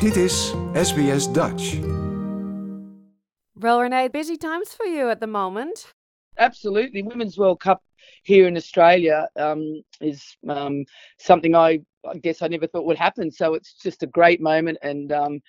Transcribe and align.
Dit 0.00 0.16
is 0.16 0.54
SBS 0.74 1.32
Dutch. 1.32 1.76
Well, 3.54 3.80
Renaye, 3.80 4.12
busy 4.12 4.36
times 4.36 4.72
for 4.72 4.86
you 4.86 5.10
at 5.10 5.18
the 5.18 5.26
moment. 5.26 5.92
Absolutely. 6.36 7.02
Women's 7.02 7.36
World 7.36 7.58
Cup 7.58 7.82
here 8.22 8.46
in 8.46 8.56
Australia 8.56 9.26
um, 9.34 9.82
is 10.00 10.36
um, 10.48 10.84
something 11.18 11.56
I, 11.56 11.80
I 12.08 12.18
guess 12.22 12.42
I 12.42 12.46
never 12.46 12.68
thought 12.68 12.86
would 12.86 12.96
happen. 12.96 13.32
So 13.32 13.54
it's 13.54 13.74
just 13.74 14.04
a 14.04 14.06
great 14.06 14.40
moment 14.40 14.78
and 14.82 15.10
um, 15.10 15.40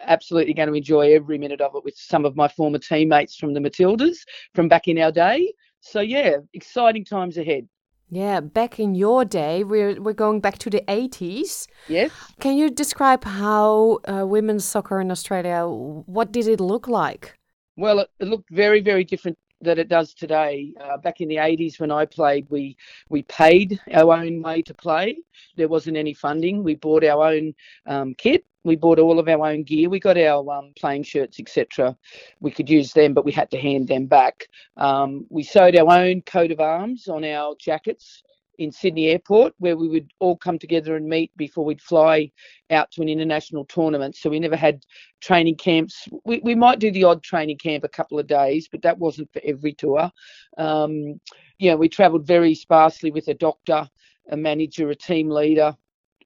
absolutely 0.00 0.54
going 0.54 0.68
to 0.68 0.74
enjoy 0.74 1.12
every 1.12 1.36
minute 1.36 1.60
of 1.60 1.74
it 1.74 1.82
with 1.82 1.96
some 1.96 2.24
of 2.24 2.36
my 2.36 2.46
former 2.46 2.78
teammates 2.78 3.34
from 3.34 3.54
the 3.54 3.60
Matildas 3.60 4.18
from 4.54 4.68
back 4.68 4.86
in 4.86 4.98
our 4.98 5.10
day. 5.10 5.52
So 5.80 6.00
yeah, 6.00 6.36
exciting 6.54 7.04
times 7.04 7.38
ahead. 7.38 7.66
Yeah, 8.08 8.40
back 8.40 8.78
in 8.78 8.94
your 8.94 9.24
day, 9.24 9.64
we're 9.64 10.00
we're 10.00 10.12
going 10.12 10.40
back 10.40 10.58
to 10.58 10.70
the 10.70 10.82
80s. 10.86 11.66
Yes. 11.88 12.12
Can 12.38 12.56
you 12.56 12.70
describe 12.70 13.24
how 13.24 13.98
uh, 14.06 14.24
women's 14.26 14.64
soccer 14.64 15.00
in 15.00 15.10
Australia? 15.10 15.66
What 15.66 16.30
did 16.30 16.46
it 16.46 16.60
look 16.60 16.86
like? 16.86 17.36
Well, 17.76 17.98
it, 18.00 18.08
it 18.20 18.28
looked 18.28 18.48
very, 18.50 18.80
very 18.80 19.04
different 19.04 19.38
that 19.62 19.78
it 19.78 19.88
does 19.88 20.14
today. 20.14 20.72
Uh, 20.80 20.96
back 20.98 21.20
in 21.20 21.28
the 21.28 21.36
80s 21.36 21.80
when 21.80 21.90
I 21.90 22.04
played, 22.04 22.46
we 22.50 22.76
we 23.08 23.22
paid 23.22 23.80
our 23.92 24.12
own 24.14 24.42
way 24.42 24.62
to 24.62 24.74
play. 24.74 25.18
There 25.56 25.68
wasn't 25.68 25.96
any 25.96 26.14
funding. 26.14 26.62
We 26.62 26.74
bought 26.74 27.04
our 27.04 27.26
own 27.26 27.54
um, 27.86 28.14
kit. 28.14 28.44
We 28.64 28.74
bought 28.74 28.98
all 28.98 29.20
of 29.20 29.28
our 29.28 29.46
own 29.46 29.62
gear. 29.62 29.88
We 29.88 30.00
got 30.00 30.18
our 30.18 30.50
um, 30.50 30.72
playing 30.76 31.04
shirts, 31.04 31.38
etc. 31.38 31.96
We 32.40 32.50
could 32.50 32.68
use 32.68 32.92
them, 32.92 33.14
but 33.14 33.24
we 33.24 33.30
had 33.30 33.50
to 33.52 33.58
hand 33.58 33.86
them 33.86 34.06
back. 34.06 34.48
Um, 34.76 35.24
we 35.30 35.44
sewed 35.44 35.76
our 35.76 35.90
own 35.96 36.22
coat 36.22 36.50
of 36.50 36.60
arms 36.60 37.06
on 37.06 37.24
our 37.24 37.54
jackets 37.60 38.24
in 38.58 38.72
Sydney 38.72 39.08
Airport, 39.08 39.54
where 39.58 39.76
we 39.76 39.88
would 39.88 40.10
all 40.18 40.36
come 40.36 40.58
together 40.58 40.96
and 40.96 41.08
meet 41.08 41.30
before 41.36 41.64
we'd 41.64 41.80
fly 41.80 42.30
out 42.70 42.90
to 42.92 43.02
an 43.02 43.08
international 43.08 43.64
tournament. 43.66 44.16
So 44.16 44.30
we 44.30 44.40
never 44.40 44.56
had 44.56 44.84
training 45.20 45.56
camps. 45.56 46.08
We, 46.24 46.40
we 46.40 46.54
might 46.54 46.78
do 46.78 46.90
the 46.90 47.04
odd 47.04 47.22
training 47.22 47.58
camp 47.58 47.84
a 47.84 47.88
couple 47.88 48.18
of 48.18 48.26
days, 48.26 48.68
but 48.70 48.82
that 48.82 48.98
wasn't 48.98 49.32
for 49.32 49.42
every 49.44 49.72
tour. 49.72 50.10
Um, 50.58 51.20
you 51.58 51.70
know, 51.70 51.76
we 51.76 51.88
travelled 51.88 52.26
very 52.26 52.54
sparsely 52.54 53.10
with 53.10 53.28
a 53.28 53.34
doctor, 53.34 53.88
a 54.30 54.36
manager, 54.36 54.90
a 54.90 54.94
team 54.94 55.30
leader, 55.30 55.76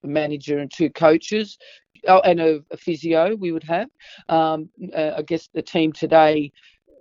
a 0.02 0.06
manager, 0.06 0.58
and 0.58 0.70
two 0.72 0.90
coaches. 0.90 1.58
Oh, 2.08 2.20
and 2.20 2.40
a, 2.40 2.60
a 2.70 2.76
physio 2.76 3.34
we 3.36 3.52
would 3.52 3.64
have. 3.64 3.88
Um, 4.28 4.70
uh, 4.96 5.12
I 5.18 5.22
guess 5.22 5.48
the 5.52 5.62
team 5.62 5.92
today, 5.92 6.50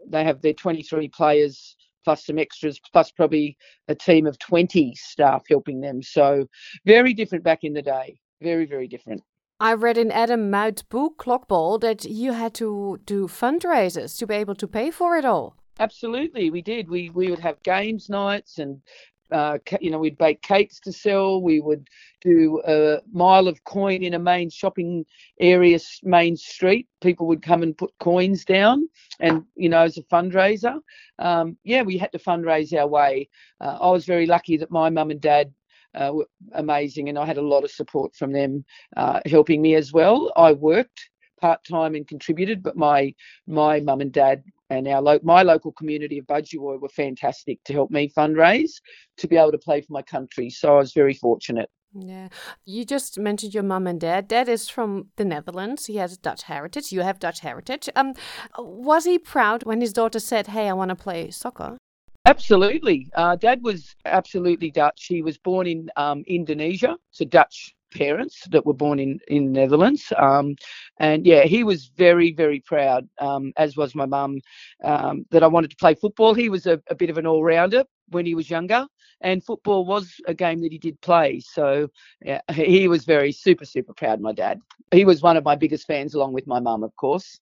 they 0.08 0.24
have 0.24 0.42
their 0.42 0.54
23 0.54 1.08
players 1.10 1.78
plus 2.10 2.26
some 2.26 2.40
extras, 2.40 2.80
plus 2.92 3.12
probably 3.12 3.56
a 3.88 3.94
team 3.94 4.26
of 4.26 4.40
20 4.40 4.96
staff 4.96 5.44
helping 5.48 5.80
them. 5.80 6.02
So 6.02 6.48
very 6.88 7.14
different 7.14 7.44
back 7.44 7.64
in 7.64 7.74
the 7.74 7.84
day. 7.84 8.20
Very, 8.42 8.66
very 8.66 8.88
different. 8.88 9.22
I 9.60 9.76
read 9.76 9.96
in 9.96 10.10
Adam 10.10 10.50
Mout's 10.50 10.82
book, 10.82 11.24
Clockball, 11.24 11.80
that 11.82 12.06
you 12.06 12.34
had 12.34 12.56
to 12.56 13.00
do 13.06 13.28
fundraisers 13.28 14.18
to 14.18 14.26
be 14.26 14.34
able 14.34 14.56
to 14.56 14.68
pay 14.68 14.90
for 14.90 15.18
it 15.18 15.26
all. 15.26 15.56
Absolutely, 15.78 16.50
we 16.50 16.64
did. 16.64 16.90
We 16.90 17.12
we 17.12 17.30
would 17.30 17.40
have 17.40 17.62
games 17.62 18.10
nights 18.10 18.58
and 18.58 18.82
uh, 19.32 19.58
you 19.80 19.92
know, 19.92 20.00
we'd 20.00 20.18
bake 20.18 20.42
cakes 20.42 20.80
to 20.82 20.92
sell. 20.92 21.42
We 21.42 21.60
would 21.60 21.88
do 22.22 22.62
a 22.66 23.00
mile 23.12 23.48
of 23.48 23.64
coin 23.64 24.04
in 24.04 24.14
a 24.14 24.20
main 24.20 24.50
shopping 24.50 25.06
area, 25.40 25.80
main 26.04 26.36
street. 26.36 26.88
People 27.02 27.28
would 27.28 27.42
come 27.42 27.64
and 27.64 27.78
put 27.78 27.92
coins 28.00 28.46
down, 28.46 28.88
and 29.20 29.44
you 29.56 29.70
know, 29.70 29.82
as 29.82 29.98
a 29.98 30.04
fundraiser. 30.04 30.80
Um, 31.20 31.58
yeah, 31.64 31.82
we 31.82 31.98
had 31.98 32.12
to 32.12 32.20
fundraise 32.20 32.78
our 32.78 32.88
way. 32.88 33.30
Uh, 33.62 33.78
I 33.82 33.90
was 33.92 34.06
very 34.06 34.26
lucky 34.26 34.58
that 34.58 34.72
my 34.72 34.90
mum 34.90 35.12
and 35.12 35.22
dad 35.22 35.54
uh, 35.96 36.12
were 36.14 36.28
amazing, 36.54 37.10
and 37.10 37.18
I 37.18 37.26
had 37.26 37.38
a 37.38 37.42
lot 37.42 37.64
of 37.64 37.72
support 37.72 38.16
from 38.16 38.32
them 38.32 38.66
uh, 38.98 39.20
helping 39.26 39.62
me 39.62 39.76
as 39.76 39.94
well. 39.94 40.32
I 40.36 40.54
worked 40.54 41.10
part 41.40 41.64
time 41.64 41.96
and 41.96 42.08
contributed, 42.08 42.62
but 42.64 42.76
my 42.76 43.14
my 43.48 43.80
mum 43.80 44.02
and 44.02 44.12
dad 44.12 44.44
and 44.70 44.88
our 44.88 45.02
lo- 45.02 45.20
my 45.24 45.44
local 45.44 45.72
community 45.72 46.20
of 46.20 46.26
Budgewoi 46.28 46.80
were 46.80 46.90
fantastic 46.90 47.64
to 47.66 47.74
help 47.74 47.92
me 47.92 48.10
fundraise 48.10 48.74
to 49.18 49.28
be 49.28 49.38
able 49.38 49.52
to 49.52 49.58
play 49.58 49.82
for 49.82 49.94
my 49.94 50.02
country. 50.02 50.50
So 50.50 50.76
I 50.76 50.80
was 50.80 50.94
very 50.94 51.14
fortunate. 51.14 51.70
Yeah. 51.94 52.30
You 52.66 52.86
just 52.86 53.18
mentioned 53.18 53.54
your 53.56 53.64
mum 53.64 53.88
and 53.88 54.00
dad. 54.00 54.28
Dad 54.28 54.48
is 54.48 54.70
from 54.70 55.08
the 55.16 55.26
Netherlands. 55.26 55.88
He 55.88 55.96
has 55.96 56.18
Dutch 56.18 56.44
heritage. 56.44 56.92
You 56.92 57.02
have 57.02 57.18
Dutch 57.18 57.40
heritage. 57.40 57.90
Um, 57.96 58.14
was 58.60 59.06
he 59.06 59.18
proud 59.18 59.64
when 59.64 59.82
his 59.82 59.92
daughter 59.92 60.20
said, 60.20 60.48
Hey, 60.48 60.70
I 60.70 60.74
want 60.74 60.90
to 60.90 60.96
play 60.96 61.32
soccer? 61.32 61.78
Absolutely. 62.26 63.08
Uh, 63.16 63.36
Dad 63.36 63.64
was 63.64 63.96
absolutely 64.06 64.70
Dutch. 64.70 65.06
He 65.06 65.24
was 65.24 65.40
born 65.40 65.66
in 65.66 65.90
um, 65.96 66.24
Indonesia, 66.28 66.98
so 67.10 67.26
Dutch 67.26 67.74
parents 67.92 68.48
that 68.50 68.66
were 68.66 68.74
born 68.74 69.00
in 69.00 69.20
in 69.28 69.52
Netherlands. 69.52 70.12
Um, 70.18 70.56
and 70.98 71.26
yeah, 71.26 71.44
he 71.44 71.64
was 71.64 71.92
very 71.98 72.34
very 72.34 72.60
proud, 72.60 73.08
um, 73.20 73.54
as 73.58 73.78
was 73.78 73.96
my 73.96 74.06
mum, 74.06 74.40
um, 74.84 75.26
that 75.32 75.44
I 75.44 75.48
wanted 75.48 75.72
to 75.72 75.78
play 75.78 75.96
football. 75.96 76.34
He 76.34 76.50
was 76.50 76.66
a, 76.66 76.82
a 76.90 76.96
bit 76.96 77.10
of 77.10 77.18
an 77.18 77.28
all 77.28 77.44
rounder 77.44 77.84
when 78.10 78.26
he 78.26 78.36
was 78.36 78.50
younger, 78.50 78.88
and 79.22 79.44
football 79.44 79.86
was 79.86 80.14
a 80.28 80.34
game 80.34 80.62
that 80.62 80.72
he 80.72 80.78
did 80.78 81.00
play. 81.02 81.40
So 81.40 81.90
yeah, 82.24 82.42
he 82.54 82.88
was 82.88 83.06
very 83.06 83.32
super 83.32 83.66
super 83.66 83.94
proud. 83.94 84.22
My 84.22 84.34
dad, 84.34 84.62
he 84.92 85.06
was 85.06 85.22
one 85.22 85.38
of 85.38 85.44
my 85.44 85.56
biggest 85.56 85.88
fans, 85.88 86.14
along 86.14 86.34
with 86.34 86.48
my 86.48 86.60
mum, 86.60 86.84
of 86.84 86.96
course. 86.96 87.40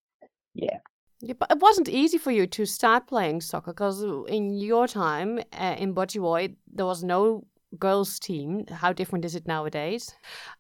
Yeah. 0.54 0.80
Yeah, 1.20 1.34
but 1.40 1.50
it 1.50 1.60
wasn't 1.60 1.90
easy 1.90 2.20
for 2.20 2.30
you 2.30 2.46
to 2.46 2.66
start 2.66 3.08
playing 3.08 3.42
soccer 3.42 3.74
because 3.74 4.04
in 4.28 4.54
your 4.54 4.88
time 4.88 5.40
uh, 5.52 5.76
in 5.78 5.96
Budgewoi, 5.96 6.56
there 6.72 6.86
was 6.86 7.04
no 7.04 7.44
girls' 7.78 8.20
team. 8.20 8.66
How 8.68 8.94
different 8.94 9.26
is 9.26 9.36
it 9.36 9.48
nowadays? 9.48 10.14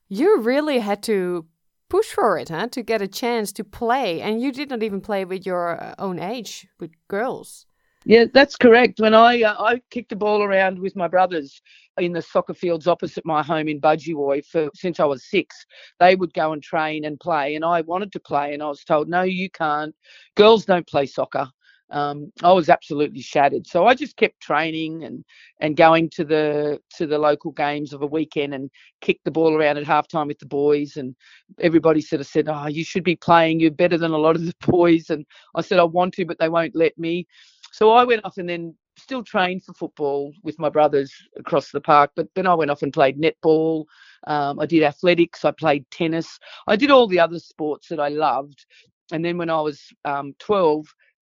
You 0.09 0.41
really 0.41 0.79
had 0.79 1.03
to 1.03 1.45
push 1.89 2.07
for 2.07 2.37
it, 2.37 2.49
huh? 2.49 2.67
To 2.67 2.81
get 2.81 3.01
a 3.01 3.07
chance 3.07 3.51
to 3.53 3.63
play, 3.63 4.21
and 4.21 4.41
you 4.41 4.51
did 4.51 4.69
not 4.69 4.83
even 4.83 5.01
play 5.01 5.25
with 5.25 5.45
your 5.45 5.81
uh, 5.81 5.95
own 5.99 6.19
age 6.19 6.67
with 6.79 6.91
girls. 7.07 7.65
Yeah, 8.05 8.25
that's 8.33 8.55
correct. 8.55 8.99
When 8.99 9.13
I 9.13 9.41
uh, 9.41 9.61
I 9.61 9.81
kicked 9.89 10.09
the 10.09 10.15
ball 10.15 10.41
around 10.41 10.79
with 10.79 10.95
my 10.95 11.07
brothers 11.07 11.61
in 11.97 12.13
the 12.13 12.21
soccer 12.21 12.53
fields 12.53 12.87
opposite 12.87 13.25
my 13.25 13.43
home 13.43 13.67
in 13.67 13.81
Budgewoi 13.81 14.45
for 14.45 14.69
since 14.73 14.99
I 14.99 15.05
was 15.05 15.29
six, 15.29 15.65
they 15.99 16.15
would 16.15 16.33
go 16.33 16.53
and 16.53 16.63
train 16.63 17.05
and 17.05 17.19
play, 17.19 17.55
and 17.55 17.65
I 17.65 17.81
wanted 17.81 18.11
to 18.13 18.19
play, 18.19 18.53
and 18.53 18.63
I 18.63 18.67
was 18.67 18.83
told, 18.83 19.09
no, 19.09 19.23
you 19.23 19.49
can't. 19.49 19.93
Girls 20.35 20.65
don't 20.65 20.87
play 20.87 21.05
soccer 21.05 21.49
um, 21.89 22.31
I 22.43 22.51
was 22.51 22.69
absolutely 22.69 23.21
shattered. 23.21 23.65
So 23.65 23.87
I 23.87 23.95
just 23.95 24.17
kept 24.17 24.41
training 24.41 25.03
and 25.03 25.23
and 25.59 25.77
going 25.77 26.09
to 26.11 26.25
the 26.25 26.79
to 26.97 27.07
the 27.07 27.17
local 27.17 27.51
games 27.51 27.93
of 27.93 28.01
a 28.01 28.07
weekend 28.07 28.53
and 28.53 28.69
kicked 29.01 29.23
the 29.23 29.31
ball 29.31 29.55
around 29.55 29.77
at 29.77 29.85
halftime 29.85 30.27
with 30.27 30.39
the 30.39 30.45
boys. 30.45 30.97
And 30.97 31.15
everybody 31.59 32.01
sort 32.01 32.21
of 32.21 32.27
said, 32.27 32.49
"Oh, 32.49 32.67
you 32.67 32.83
should 32.83 33.03
be 33.03 33.15
playing. 33.15 33.59
You're 33.59 33.71
better 33.71 33.97
than 33.97 34.11
a 34.11 34.17
lot 34.17 34.35
of 34.35 34.45
the 34.45 34.53
boys." 34.67 35.09
And 35.09 35.25
I 35.55 35.61
said, 35.61 35.79
"I 35.79 35.83
want 35.83 36.13
to, 36.15 36.25
but 36.25 36.39
they 36.39 36.49
won't 36.49 36.75
let 36.75 36.97
me." 36.97 37.27
So 37.71 37.91
I 37.91 38.03
went 38.03 38.25
off 38.25 38.37
and 38.37 38.49
then 38.49 38.75
still 38.97 39.23
trained 39.23 39.63
for 39.63 39.73
football 39.73 40.33
with 40.43 40.57
my 40.59 40.69
brothers 40.69 41.13
across 41.37 41.71
the 41.71 41.81
park. 41.81 42.11
But 42.15 42.27
then 42.35 42.47
I 42.47 42.55
went 42.55 42.71
off 42.71 42.81
and 42.81 42.91
played 42.91 43.19
netball. 43.19 43.85
Um, 44.25 44.59
I 44.59 44.65
did 44.65 44.83
athletics. 44.83 45.45
I 45.45 45.51
played 45.51 45.85
tennis. 45.91 46.39
I 46.67 46.75
did 46.75 46.91
all 46.91 47.07
the 47.07 47.19
other 47.19 47.39
sports 47.39 47.87
that 47.89 47.99
I 47.99 48.09
loved. 48.09 48.65
And 49.11 49.23
then 49.23 49.37
when 49.37 49.49
I 49.49 49.61
was 49.61 49.81
um, 50.03 50.33
12, 50.39 50.85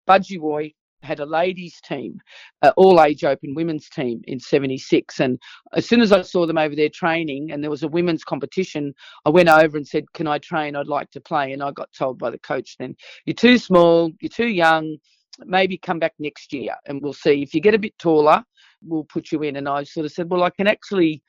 Budgewoi 0.08 0.74
had 1.04 1.20
a 1.20 1.26
ladies 1.26 1.80
team, 1.82 2.20
uh, 2.62 2.72
all 2.76 3.02
age 3.02 3.24
open 3.24 3.54
women's 3.54 3.90
team 3.90 4.22
in 4.28 4.40
76. 4.40 5.20
And 5.20 5.40
as 5.74 5.88
soon 5.88 6.02
as 6.02 6.12
I 6.12 6.22
saw 6.22 6.46
them 6.46 6.58
over 6.58 6.76
there 6.76 6.90
training 6.90 7.52
and 7.52 7.64
there 7.64 7.70
was 7.70 7.84
a 7.84 7.88
women's 7.88 8.24
competition, 8.24 8.94
I 9.26 9.30
went 9.30 9.50
over 9.50 9.78
and 9.78 9.88
said, 9.88 10.12
Can 10.14 10.28
I 10.28 10.40
train? 10.40 10.76
I'd 10.76 10.88
like 10.88 11.12
to 11.12 11.22
play. 11.22 11.54
And 11.54 11.62
I 11.62 11.72
got 11.72 11.92
told 11.94 12.18
by 12.18 12.30
the 12.30 12.40
coach 12.40 12.76
then, 12.78 12.96
You're 13.26 13.36
too 13.36 13.58
small, 13.58 14.12
you're 14.22 14.30
too 14.30 14.48
young, 14.48 14.98
maybe 15.46 15.78
come 15.78 16.00
back 16.00 16.14
next 16.20 16.52
year 16.54 16.76
and 16.88 17.02
we'll 17.02 17.14
see. 17.14 17.42
If 17.42 17.54
you 17.54 17.62
get 17.62 17.76
a 17.76 17.80
bit 17.80 17.98
taller, 18.00 18.44
we'll 18.84 19.06
put 19.06 19.32
you 19.32 19.44
in. 19.44 19.58
And 19.58 19.70
I 19.70 19.84
sort 19.84 20.06
of 20.06 20.12
said, 20.12 20.30
Well, 20.30 20.44
I 20.44 20.50
can 20.50 20.68
actually 20.68 21.22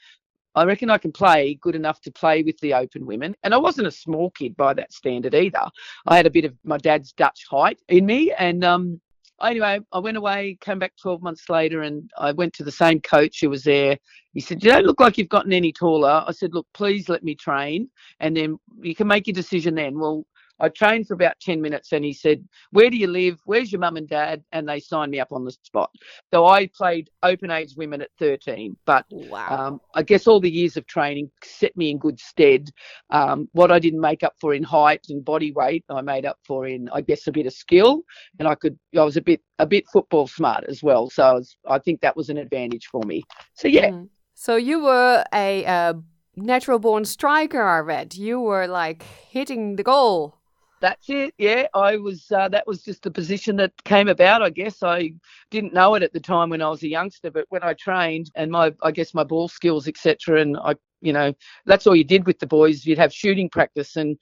I 0.54 0.64
reckon 0.64 0.91
I 0.91 0.98
can 0.98 1.12
play 1.12 1.54
good 1.60 1.75
enough 1.75 2.00
to 2.03 2.10
play 2.10 2.42
with 2.42 2.59
the 2.60 2.75
open 2.75 3.06
women. 3.06 3.34
And 3.42 3.54
I 3.54 3.59
wasn't 3.59 3.86
a 3.86 3.92
small 3.92 4.31
kid 4.31 4.56
by 4.56 4.75
that 4.75 4.92
standard 4.92 5.34
either. 5.34 5.64
I 6.06 6.17
had 6.17 6.26
a 6.26 6.31
bit 6.31 6.44
of 6.44 6.55
my 6.64 6.78
dad's 6.78 7.12
Dutch 7.12 7.44
height 7.49 7.81
in 7.88 8.06
me. 8.06 8.32
And 8.32 8.64
um, 8.64 9.00
anyway, 9.43 9.81
I 9.93 9.99
went 9.99 10.17
away, 10.17 10.58
came 10.61 10.78
back 10.78 10.94
12 11.00 11.22
months 11.22 11.49
later, 11.49 11.82
and 11.82 12.11
I 12.19 12.32
went 12.32 12.55
to 12.55 12.64
the 12.64 12.72
same 12.72 13.00
coach 13.00 13.40
who 13.40 13.50
was 13.50 13.64
there. 13.64 13.99
He 14.34 14.40
said, 14.40 14.62
You 14.62 14.70
don't 14.70 14.87
look 14.87 15.00
like 15.00 15.19
you've 15.19 15.28
gotten 15.28 15.52
any 15.52 15.72
taller. 15.72 16.25
I 16.26 16.32
said, 16.32 16.55
Look, 16.55 16.67
please 16.75 17.08
let 17.08 17.22
me 17.22 17.34
train, 17.34 17.88
and 18.20 18.37
then 18.37 18.58
you 18.81 18.94
can 18.94 19.06
make 19.06 19.26
your 19.26 19.34
decision 19.34 19.75
then. 19.75 19.99
Well, 19.99 20.25
I 20.60 20.69
trained 20.69 21.06
for 21.06 21.14
about 21.14 21.38
10 21.40 21.60
minutes 21.60 21.93
and 21.93 22.05
he 22.05 22.12
said, 22.12 22.46
Where 22.70 22.90
do 22.90 22.96
you 22.96 23.06
live? 23.06 23.38
Where's 23.44 23.70
your 23.70 23.81
mum 23.81 23.96
and 23.96 24.08
dad? 24.08 24.43
And 24.52 24.69
they 24.69 24.81
signed 24.81 25.10
me 25.10 25.20
up 25.20 25.32
on 25.32 25.44
the 25.44 25.52
spot. 25.52 25.90
So 26.32 26.46
I 26.46 26.66
played 26.66 27.10
open 27.22 27.50
age 27.50 27.75
women 27.76 28.02
at 28.02 28.10
13. 28.19 28.76
But 28.84 29.06
wow. 29.10 29.49
um, 29.49 29.81
I 29.94 30.02
guess 30.02 30.26
all 30.26 30.40
the 30.40 30.50
years 30.50 30.76
of 30.76 30.87
training 30.87 31.31
set 31.43 31.76
me 31.76 31.90
in 31.90 31.99
good 31.99 32.19
stead. 32.19 32.70
Um, 33.10 33.49
what 33.52 33.70
I 33.70 33.78
didn't 33.78 34.00
make 34.00 34.22
up 34.22 34.34
for 34.40 34.55
in 34.55 34.62
height 34.62 35.06
and 35.08 35.25
body 35.25 35.52
weight, 35.52 35.84
I 35.88 36.00
made 36.00 36.26
up 36.26 36.38
for 36.46 36.66
in, 36.66 36.88
I 36.93 37.00
guess, 37.00 37.26
a 37.26 37.32
bit 37.32 37.46
of 37.46 37.52
skill. 37.52 38.02
And 38.38 38.49
I 38.49 38.55
could, 38.55 38.78
I 38.96 39.02
was 39.05 39.16
a 39.16 39.22
bit, 39.22 39.40
a 39.58 39.66
bit 39.66 39.84
football 39.93 40.26
smart 40.26 40.64
as 40.69 40.82
well. 40.82 41.10
So 41.10 41.22
I, 41.22 41.32
was, 41.32 41.56
I 41.69 41.78
think 41.78 42.00
that 42.00 42.16
was 42.16 42.28
an 42.28 42.38
advantage 42.38 42.87
for 42.87 43.02
me. 43.05 43.22
So 43.55 43.69
yeah. 43.69 43.90
Mm. 43.90 44.08
So 44.34 44.55
you 44.55 44.84
were 44.84 45.25
a 45.34 45.66
uh, 45.66 45.94
natural 46.37 46.78
born 46.78 47.05
striker, 47.05 47.62
I 47.62 47.81
read. 47.81 48.14
You 48.14 48.40
were 48.40 48.66
like 48.66 49.02
hitting 49.02 49.76
the 49.76 49.82
goal. 49.82 50.38
That's 50.80 51.08
it. 51.10 51.34
Yeah, 51.38 51.66
I 51.75 51.96
was. 51.96 52.30
Uh, 52.30 52.48
that 52.50 52.66
was 52.66 52.82
just 52.82 53.02
the 53.02 53.10
position 53.10 53.56
that 53.56 53.72
came 53.84 54.08
about. 54.08 54.42
I 54.42 54.50
guess 54.50 54.82
I 54.82 55.12
didn't 55.50 55.75
know 55.75 55.94
it 55.96 56.04
at 56.04 56.12
the 56.12 56.20
time 56.20 56.50
when 56.50 56.62
I 56.62 56.69
was 56.69 56.82
a 56.84 56.88
youngster, 56.88 57.30
but 57.32 57.46
when 57.48 57.64
I 57.64 57.75
trained 57.75 58.30
and 58.36 58.50
my, 58.52 58.72
I 58.82 58.92
guess 58.92 59.12
my 59.12 59.25
ball 59.25 59.48
skills, 59.48 59.88
etc., 59.88 60.40
and 60.40 60.56
I, 60.56 60.76
you 61.00 61.12
know, 61.12 61.34
that's 61.66 61.86
all 61.86 61.96
you 61.96 62.04
did 62.04 62.26
with 62.26 62.38
the 62.38 62.46
boys. 62.46 62.86
You'd 62.86 62.98
have 62.98 63.12
shooting 63.12 63.50
practice, 63.50 63.96
and 63.96 64.16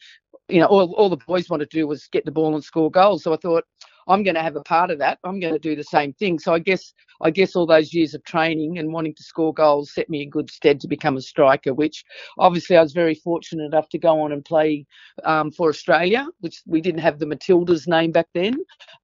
you 0.49 0.61
know, 0.61 0.67
all 0.67 0.95
all 0.95 1.11
the 1.11 1.19
boys 1.19 1.51
wanted 1.51 1.71
to 1.71 1.79
do 1.79 1.87
was 1.87 2.09
get 2.09 2.25
the 2.25 2.33
ball 2.33 2.55
and 2.55 2.65
score 2.65 2.91
goals. 2.91 3.25
So 3.25 3.35
I 3.35 3.37
thought, 3.37 3.65
I'm 4.09 4.23
going 4.23 4.35
to 4.35 4.43
have 4.43 4.57
a 4.57 4.63
part 4.63 4.91
of 4.91 4.99
that. 4.99 5.19
I'm 5.25 5.41
going 5.41 5.53
to 5.53 5.59
do 5.59 5.77
the 5.77 5.85
same 5.85 6.13
thing. 6.15 6.39
So 6.39 6.55
I 6.55 6.59
guess 6.59 6.93
I 7.23 7.31
guess 7.31 7.57
all 7.57 7.67
those 7.67 7.95
years 7.95 8.15
of 8.15 8.23
training 8.25 8.79
and 8.79 8.93
wanting 8.93 9.15
to 9.15 9.23
score 9.23 9.55
goals 9.55 9.95
set 9.95 10.11
me 10.11 10.23
in 10.23 10.31
good 10.31 10.51
stead 10.51 10.81
to 10.81 10.89
become 10.89 11.17
a 11.17 11.21
striker. 11.21 11.75
Which 11.75 12.05
obviously 12.39 12.77
I 12.77 12.83
was 12.83 12.93
very 12.93 13.15
fortunate 13.15 13.65
enough 13.65 13.89
to 13.91 13.99
go 13.99 14.21
on 14.21 14.33
and 14.33 14.45
play 14.45 14.87
um, 15.25 15.51
for 15.51 15.69
Australia, 15.69 16.27
which 16.41 16.63
we 16.67 16.81
didn't 16.81 17.01
have 17.01 17.19
the 17.19 17.27
Matildas 17.27 17.89
name 17.89 18.13
back 18.13 18.29
then, 18.35 18.57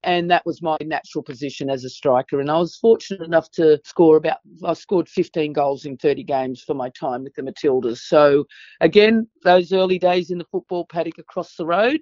and 0.02 0.30
that 0.30 0.44
was 0.46 0.62
my 0.62 0.76
natural 0.82 1.22
position 1.22 1.70
as 1.70 1.84
a 1.84 1.90
striker. 1.90 2.40
And 2.40 2.50
I 2.50 2.58
was 2.58 2.76
fortunate 2.76 3.22
enough 3.22 3.50
to 3.52 3.80
score 3.84 4.16
about 4.16 4.38
I 4.64 4.74
scored 4.74 5.08
15 5.08 5.52
goals 5.52 5.84
in 5.84 5.96
30 5.96 6.22
games 6.24 6.62
for 6.62 6.74
my 6.74 6.90
time 6.90 7.24
with 7.24 7.34
the 7.34 7.42
Matildas. 7.42 7.98
So 7.98 8.44
again, 8.80 9.26
those 9.42 9.72
early 9.72 9.98
days 9.98 10.30
in 10.30 10.38
the 10.38 10.46
football 10.52 10.86
paddock 10.86 11.18
across 11.18 11.56
the 11.56 11.66
road 11.66 12.00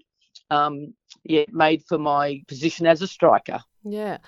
um, 0.51 0.95
yeah, 1.25 1.45
made 1.51 1.83
for 1.85 1.99
my 1.99 2.43
position 2.49 2.87
as 2.87 3.03
a 3.03 3.07
striker. 3.07 3.61
Yeah. 3.85 4.19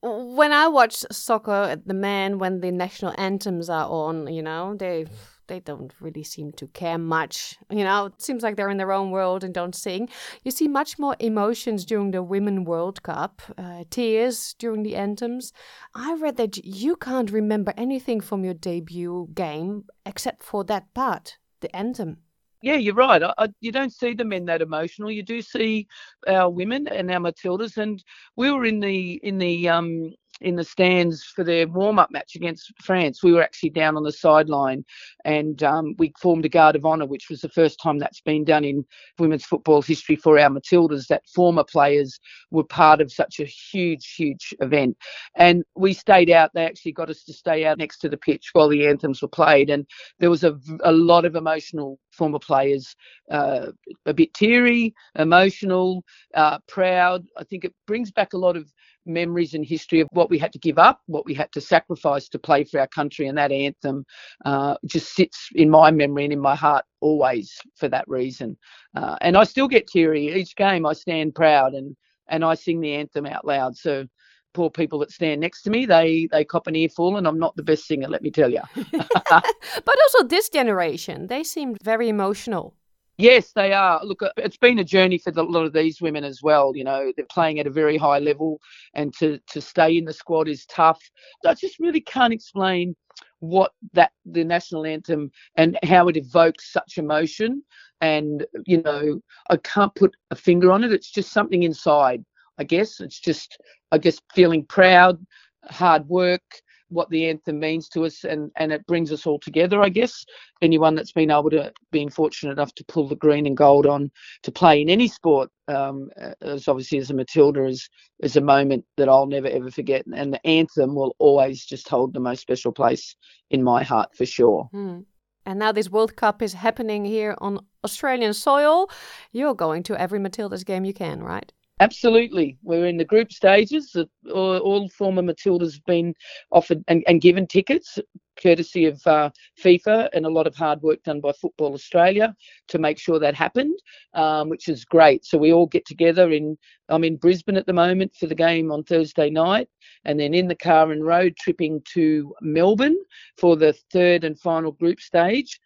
When 0.00 0.52
I 0.52 0.68
watch 0.68 1.04
soccer, 1.10 1.50
at 1.50 1.88
the 1.88 1.94
men 1.94 2.38
when 2.38 2.60
the 2.60 2.70
national 2.70 3.14
anthems 3.18 3.68
are 3.68 3.88
on, 3.88 4.32
you 4.32 4.42
know, 4.42 4.76
they 4.76 5.06
they 5.48 5.60
don't 5.60 5.92
really 6.00 6.22
seem 6.22 6.52
to 6.52 6.66
care 6.68 6.98
much. 6.98 7.56
You 7.70 7.82
know, 7.82 8.06
it 8.06 8.22
seems 8.22 8.42
like 8.42 8.56
they're 8.56 8.70
in 8.70 8.76
their 8.76 8.92
own 8.92 9.10
world 9.10 9.42
and 9.42 9.52
don't 9.52 9.74
sing. 9.74 10.08
You 10.44 10.50
see 10.50 10.68
much 10.68 10.98
more 10.98 11.16
emotions 11.18 11.84
during 11.84 12.12
the 12.12 12.22
Women 12.22 12.64
World 12.64 13.02
Cup, 13.02 13.42
uh, 13.56 13.84
tears 13.90 14.54
during 14.58 14.82
the 14.82 14.94
anthems. 14.94 15.52
I 15.94 16.14
read 16.14 16.36
that 16.36 16.58
you 16.58 16.94
can't 16.96 17.30
remember 17.30 17.72
anything 17.76 18.20
from 18.20 18.44
your 18.44 18.54
debut 18.54 19.30
game 19.34 19.86
except 20.06 20.42
for 20.42 20.64
that 20.64 20.92
part, 20.94 21.38
the 21.60 21.74
anthem 21.74 22.18
yeah, 22.62 22.74
you're 22.74 22.94
right. 22.94 23.22
I, 23.22 23.32
I, 23.38 23.48
you 23.60 23.72
don't 23.72 23.92
see 23.92 24.14
the 24.14 24.24
men 24.24 24.46
that 24.46 24.62
emotional. 24.62 25.10
You 25.10 25.22
do 25.22 25.42
see 25.42 25.86
our 26.26 26.50
women 26.50 26.88
and 26.88 27.10
our 27.10 27.20
Matildas, 27.20 27.76
and 27.76 28.02
we 28.36 28.50
were 28.50 28.64
in 28.64 28.80
the 28.80 29.12
in 29.22 29.38
the 29.38 29.68
um 29.68 30.12
in 30.40 30.56
the 30.56 30.64
stands 30.64 31.24
for 31.24 31.44
their 31.44 31.66
warm 31.66 31.98
up 31.98 32.10
match 32.10 32.34
against 32.36 32.72
France. 32.82 33.22
We 33.22 33.32
were 33.32 33.42
actually 33.42 33.70
down 33.70 33.96
on 33.96 34.04
the 34.04 34.12
sideline 34.12 34.84
and 35.24 35.62
um, 35.62 35.94
we 35.98 36.12
formed 36.20 36.44
a 36.44 36.48
guard 36.48 36.76
of 36.76 36.86
honour, 36.86 37.06
which 37.06 37.28
was 37.28 37.40
the 37.40 37.48
first 37.48 37.80
time 37.80 37.98
that's 37.98 38.20
been 38.20 38.44
done 38.44 38.64
in 38.64 38.84
women's 39.18 39.44
football 39.44 39.82
history 39.82 40.16
for 40.16 40.38
our 40.38 40.50
Matildas, 40.50 41.06
that 41.08 41.28
former 41.34 41.64
players 41.64 42.18
were 42.50 42.64
part 42.64 43.00
of 43.00 43.12
such 43.12 43.40
a 43.40 43.44
huge, 43.44 44.14
huge 44.14 44.54
event. 44.60 44.96
And 45.34 45.64
we 45.76 45.92
stayed 45.92 46.30
out, 46.30 46.50
they 46.54 46.64
actually 46.64 46.92
got 46.92 47.10
us 47.10 47.24
to 47.24 47.32
stay 47.32 47.64
out 47.64 47.78
next 47.78 47.98
to 47.98 48.08
the 48.08 48.16
pitch 48.16 48.50
while 48.52 48.68
the 48.68 48.86
anthems 48.86 49.22
were 49.22 49.28
played. 49.28 49.70
And 49.70 49.86
there 50.18 50.30
was 50.30 50.44
a, 50.44 50.58
a 50.84 50.92
lot 50.92 51.24
of 51.24 51.36
emotional 51.36 51.98
former 52.12 52.38
players, 52.38 52.94
uh, 53.30 53.66
a 54.06 54.14
bit 54.14 54.34
teary, 54.34 54.94
emotional, 55.16 56.04
uh, 56.34 56.58
proud. 56.68 57.24
I 57.36 57.44
think 57.44 57.64
it 57.64 57.74
brings 57.86 58.10
back 58.10 58.32
a 58.32 58.38
lot 58.38 58.56
of 58.56 58.72
memories 59.08 59.54
and 59.54 59.64
history 59.64 60.00
of 60.00 60.08
what 60.12 60.30
we 60.30 60.38
had 60.38 60.52
to 60.52 60.58
give 60.58 60.78
up, 60.78 61.00
what 61.06 61.24
we 61.24 61.34
had 61.34 61.50
to 61.52 61.60
sacrifice 61.60 62.28
to 62.28 62.38
play 62.38 62.64
for 62.64 62.78
our 62.80 62.86
country. 62.88 63.26
And 63.26 63.38
that 63.38 63.52
anthem 63.52 64.04
uh, 64.44 64.76
just 64.86 65.14
sits 65.14 65.48
in 65.54 65.70
my 65.70 65.90
memory 65.90 66.24
and 66.24 66.32
in 66.32 66.40
my 66.40 66.54
heart 66.54 66.84
always 67.00 67.58
for 67.76 67.88
that 67.88 68.06
reason. 68.08 68.56
Uh, 68.94 69.16
and 69.20 69.36
I 69.36 69.44
still 69.44 69.68
get 69.68 69.86
teary 69.86 70.34
each 70.34 70.54
game. 70.56 70.86
I 70.86 70.92
stand 70.92 71.34
proud 71.34 71.74
and 71.74 71.96
and 72.30 72.44
I 72.44 72.54
sing 72.54 72.80
the 72.80 72.94
anthem 72.94 73.26
out 73.26 73.46
loud. 73.46 73.76
So 73.76 74.06
poor 74.54 74.70
people 74.70 74.98
that 74.98 75.10
stand 75.10 75.40
next 75.40 75.62
to 75.62 75.70
me, 75.70 75.86
they 75.86 76.28
they 76.30 76.44
cop 76.44 76.66
an 76.66 76.76
earful, 76.76 77.16
and 77.16 77.26
I'm 77.26 77.38
not 77.38 77.56
the 77.56 77.62
best 77.62 77.86
singer, 77.86 78.08
let 78.08 78.22
me 78.22 78.30
tell 78.30 78.50
you. 78.50 78.60
but 79.30 79.42
also 79.86 80.24
this 80.26 80.48
generation, 80.48 81.26
they 81.28 81.44
seemed 81.44 81.78
very 81.82 82.08
emotional. 82.08 82.74
Yes, 83.18 83.50
they 83.52 83.72
are. 83.72 84.00
Look, 84.04 84.22
uh, 84.22 84.30
it's 84.36 84.56
been 84.56 84.78
a 84.78 84.84
journey 84.84 85.18
for 85.18 85.30
a 85.36 85.42
lot 85.42 85.64
of 85.66 85.72
these 85.72 86.00
women 86.00 86.22
as 86.22 86.40
well. 86.40 86.72
You 86.76 86.84
know, 86.84 87.12
they're 87.16 87.26
playing 87.26 87.58
at 87.58 87.66
a 87.66 87.70
very 87.70 87.96
high 87.96 88.20
level, 88.20 88.60
and 88.94 89.12
to 89.16 89.40
to 89.50 89.60
stay 89.60 89.98
in 89.98 90.04
the 90.04 90.12
squad 90.12 90.46
is 90.48 90.64
tough. 90.66 91.00
I 91.44 91.54
just 91.54 91.80
really 91.80 92.00
can't 92.00 92.32
explain 92.32 92.94
what 93.40 93.72
that 93.92 94.12
the 94.24 94.44
national 94.44 94.86
anthem 94.86 95.32
and 95.56 95.76
how 95.82 96.06
it 96.08 96.16
evokes 96.16 96.72
such 96.72 96.96
emotion. 96.96 97.64
And 98.00 98.46
you 98.66 98.82
know, 98.82 99.20
I 99.50 99.56
can't 99.56 99.94
put 99.96 100.16
a 100.30 100.36
finger 100.36 100.70
on 100.70 100.84
it. 100.84 100.92
It's 100.92 101.10
just 101.10 101.32
something 101.32 101.64
inside. 101.64 102.24
I 102.58 102.64
guess 102.64 103.00
it's 103.00 103.18
just, 103.20 103.58
I 103.92 103.98
guess, 103.98 104.20
feeling 104.34 104.64
proud, 104.64 105.24
hard 105.64 106.08
work, 106.08 106.42
what 106.88 107.08
the 107.10 107.28
anthem 107.28 107.58
means 107.58 107.88
to 107.90 108.04
us 108.04 108.24
and, 108.24 108.50
and 108.56 108.72
it 108.72 108.86
brings 108.86 109.12
us 109.12 109.26
all 109.26 109.38
together, 109.38 109.82
I 109.82 109.88
guess. 109.88 110.24
Anyone 110.62 110.94
that's 110.94 111.12
been 111.12 111.30
able 111.30 111.50
to, 111.50 111.72
being 111.90 112.10
fortunate 112.10 112.52
enough 112.52 112.74
to 112.74 112.84
pull 112.84 113.08
the 113.08 113.16
green 113.16 113.46
and 113.46 113.56
gold 113.56 113.86
on 113.86 114.10
to 114.42 114.52
play 114.52 114.80
in 114.80 114.88
any 114.88 115.08
sport, 115.08 115.50
um, 115.68 116.10
as 116.40 116.68
obviously 116.68 116.98
as 116.98 117.10
a 117.10 117.14
Matilda, 117.14 117.64
is, 117.64 117.88
is 118.20 118.36
a 118.36 118.40
moment 118.40 118.84
that 118.96 119.08
I'll 119.08 119.26
never 119.26 119.48
ever 119.48 119.70
forget. 119.70 120.04
And 120.14 120.32
the 120.32 120.46
anthem 120.46 120.94
will 120.94 121.14
always 121.18 121.64
just 121.64 121.88
hold 121.88 122.14
the 122.14 122.20
most 122.20 122.40
special 122.40 122.72
place 122.72 123.16
in 123.50 123.62
my 123.62 123.82
heart 123.82 124.16
for 124.16 124.26
sure. 124.26 124.68
Mm. 124.74 125.04
And 125.46 125.58
now 125.58 125.72
this 125.72 125.88
World 125.88 126.14
Cup 126.14 126.42
is 126.42 126.52
happening 126.52 127.06
here 127.06 127.34
on 127.38 127.60
Australian 127.82 128.34
soil. 128.34 128.90
You're 129.32 129.54
going 129.54 129.82
to 129.84 129.98
every 129.98 130.18
Matildas 130.18 130.64
game 130.64 130.84
you 130.84 130.92
can, 130.92 131.22
right? 131.22 131.50
Absolutely. 131.80 132.58
We're 132.62 132.86
in 132.86 132.96
the 132.96 133.04
group 133.04 133.32
stages. 133.32 133.94
All, 134.32 134.58
all 134.58 134.88
former 134.88 135.22
Matildas 135.22 135.74
have 135.74 135.84
been 135.84 136.14
offered 136.50 136.82
and, 136.88 137.04
and 137.06 137.20
given 137.20 137.46
tickets, 137.46 137.98
courtesy 138.40 138.86
of 138.86 139.00
uh, 139.06 139.30
FIFA, 139.62 140.08
and 140.12 140.26
a 140.26 140.30
lot 140.30 140.48
of 140.48 140.56
hard 140.56 140.82
work 140.82 141.02
done 141.04 141.20
by 141.20 141.32
Football 141.32 141.74
Australia 141.74 142.34
to 142.68 142.78
make 142.78 142.98
sure 142.98 143.20
that 143.20 143.34
happened, 143.34 143.78
um, 144.14 144.48
which 144.48 144.68
is 144.68 144.84
great. 144.84 145.24
So 145.24 145.38
we 145.38 145.52
all 145.52 145.66
get 145.66 145.86
together 145.86 146.32
in. 146.32 146.58
I'm 146.88 147.04
in 147.04 147.16
Brisbane 147.16 147.56
at 147.56 147.66
the 147.66 147.72
moment 147.72 148.14
for 148.18 148.26
the 148.26 148.34
game 148.34 148.72
on 148.72 148.82
Thursday 148.82 149.30
night, 149.30 149.68
and 150.04 150.18
then 150.18 150.34
in 150.34 150.48
the 150.48 150.56
car 150.56 150.90
and 150.90 151.04
road 151.04 151.36
tripping 151.36 151.82
to 151.94 152.34
Melbourne 152.40 152.98
for 153.36 153.56
the 153.56 153.72
third 153.92 154.24
and 154.24 154.38
final 154.40 154.72
group 154.72 155.00
stage. 155.00 155.60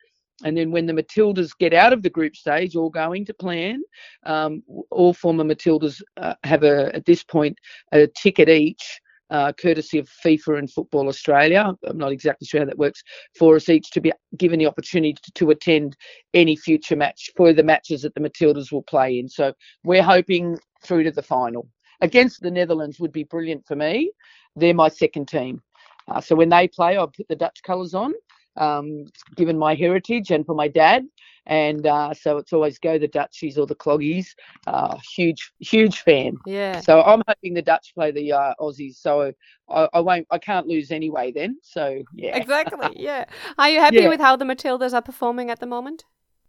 And 0.45 0.57
then 0.57 0.71
when 0.71 0.87
the 0.87 0.93
Matildas 0.93 1.57
get 1.59 1.73
out 1.73 1.93
of 1.93 2.03
the 2.03 2.11
group 2.11 2.37
stage, 2.37 2.77
all 2.77 2.91
going 2.91 3.25
to 3.27 3.35
plan, 3.35 3.83
um, 4.25 4.63
all 4.91 5.15
former 5.15 5.45
Matildas 5.45 6.03
uh, 6.17 6.35
have 6.45 6.65
a 6.65 6.95
at 6.95 7.05
this 7.05 7.23
point 7.23 7.59
a 7.93 8.07
ticket 8.07 8.49
each. 8.49 9.01
Uh, 9.31 9.51
courtesy 9.51 9.99
of 9.99 10.07
FIFA 10.23 10.59
and 10.59 10.71
Football 10.71 11.09
Australia. 11.09 11.73
I'm 11.89 11.97
not 11.97 12.13
exactly 12.13 12.47
sure 12.47 12.61
how 12.61 12.67
that 12.67 12.77
works 12.77 13.03
for 13.35 13.57
us 13.57 13.71
each 13.71 13.91
to 13.93 14.01
be 14.03 14.13
given 14.37 14.59
the 14.59 14.67
opportunity 14.67 15.15
to, 15.15 15.33
to 15.37 15.51
attend 15.53 15.97
any 16.35 16.55
future 16.55 16.97
match 16.97 17.31
for 17.35 17.55
the 17.55 17.63
matches 17.63 18.03
that 18.03 18.15
the 18.15 18.21
Matildas 18.21 18.71
will 18.71 18.83
play 18.83 19.19
in. 19.19 19.31
So 19.31 19.55
we're 19.85 20.03
hoping 20.03 20.59
through 20.83 21.05
to 21.05 21.13
the 21.13 21.23
final. 21.23 21.67
Against 22.03 22.43
the 22.43 22.51
Netherlands 22.51 23.01
would 23.01 23.13
be 23.13 23.25
brilliant 23.25 23.65
for 23.65 23.75
me. 23.75 24.13
They're 24.55 24.75
my 24.75 24.89
second 24.91 25.29
team. 25.29 25.63
Uh, 26.09 26.21
so 26.21 26.35
when 26.35 26.51
they 26.51 26.69
play, 26.69 26.99
I'll 26.99 27.09
put 27.09 27.29
the 27.29 27.37
Dutch 27.37 27.63
colours 27.63 27.95
on 27.95 28.13
um, 28.57 29.07
given 29.37 29.59
my 29.59 29.75
heritage 29.75 30.31
and 30.31 30.45
for 30.47 30.55
my 30.55 30.69
dad. 30.69 31.05
And 31.47 31.87
uh, 31.87 32.15
so 32.15 32.37
it's 32.39 32.53
always 32.53 32.79
go 32.79 32.99
the 32.99 33.09
Dutchies 33.09 33.59
or 33.59 33.67
the 33.67 33.75
Cloggies. 33.75 34.29
Uh, 34.67 34.97
huge, 35.17 35.53
huge 35.59 35.99
fan. 36.01 36.37
Yeah. 36.47 36.81
So 36.81 37.03
I'm 37.03 37.23
hoping 37.27 37.55
the 37.55 37.63
Dutch 37.63 37.93
play 37.95 38.13
the 38.13 38.33
uh, 38.33 38.55
Aussies. 38.61 38.97
So 38.97 39.33
I, 39.69 39.89
I, 39.93 40.01
won't, 40.01 40.27
I 40.31 40.39
can't 40.39 40.69
lose 40.69 40.93
anyway 40.93 41.33
then. 41.33 41.59
So 41.63 42.03
yeah. 42.15 42.37
Exactly. 42.37 42.91
Yeah. 42.95 43.25
Are 43.59 43.69
you 43.69 43.81
happy 43.81 43.97
yeah. 44.03 44.09
with 44.09 44.21
how 44.21 44.37
the 44.37 44.45
Matildas 44.45 44.93
are 44.93 45.03
performing 45.03 45.51
at 45.51 45.59
the 45.59 45.67
moment? 45.67 46.05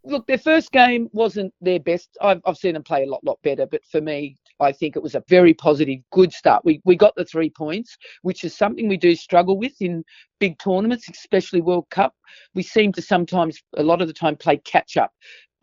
Look, 0.06 0.28
their 0.28 0.38
first 0.38 0.72
game 0.72 1.10
wasn't 1.14 1.54
their 1.62 1.80
best. 1.80 2.16
I've, 2.22 2.42
I've 2.46 2.58
seen 2.58 2.74
them 2.74 2.84
play 2.84 3.04
a 3.04 3.10
lot, 3.10 3.24
lot 3.24 3.40
better. 3.42 3.66
But 3.66 3.86
for 3.86 4.02
me, 4.02 4.38
I 4.60 4.72
think 4.72 4.96
it 4.96 5.04
was 5.04 5.16
a 5.16 5.24
very 5.28 5.54
positive, 5.54 6.00
good 6.12 6.32
start. 6.32 6.64
We 6.66 6.82
we 6.86 6.96
got 6.96 7.16
the 7.16 7.26
three 7.26 7.50
points, 7.50 7.98
which 8.22 8.44
is 8.44 8.56
something 8.56 8.88
we 8.88 8.98
do 8.98 9.16
struggle 9.16 9.58
with 9.58 9.74
in 9.82 10.04
big 10.40 10.58
tournaments, 10.60 11.10
especially 11.10 11.62
World 11.62 11.88
Cup. 11.90 12.14
We 12.54 12.64
seem 12.64 12.92
to 12.94 13.02
sometimes, 13.02 13.62
a 13.78 13.84
lot 13.84 14.02
of 14.02 14.08
the 14.08 14.14
time, 14.14 14.36
play 14.36 14.58
catch 14.58 14.98
up 14.98 15.12